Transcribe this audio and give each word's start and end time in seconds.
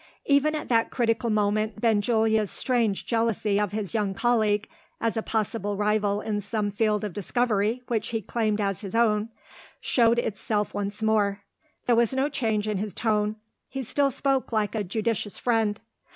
Even 0.25 0.55
at 0.55 0.67
that 0.67 0.89
critical 0.89 1.29
moment, 1.29 1.79
Benjulia's 1.79 2.49
strange 2.49 3.05
jealousy 3.05 3.59
of 3.59 3.71
his 3.71 3.93
young 3.93 4.15
colleague 4.15 4.67
as 4.99 5.15
a 5.15 5.21
possible 5.21 5.77
rival 5.77 6.21
in 6.21 6.41
some 6.41 6.71
field 6.71 7.03
of 7.03 7.13
discovery 7.13 7.83
which 7.87 8.07
he 8.07 8.19
claimed 8.19 8.59
as 8.59 8.81
his 8.81 8.95
own 8.95 9.29
showed 9.79 10.17
itself 10.17 10.73
once 10.73 11.03
more. 11.03 11.43
There 11.85 11.95
was 11.95 12.13
no 12.13 12.29
change 12.29 12.67
in 12.67 12.79
his 12.79 12.95
tone; 12.95 13.35
he 13.69 13.83
still 13.83 14.09
spoke 14.09 14.51
like 14.51 14.73
a 14.73 14.83
judicious 14.83 15.37
friend. 15.37 15.79